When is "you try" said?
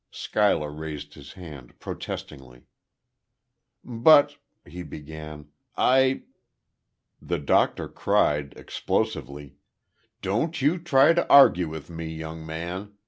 10.59-11.13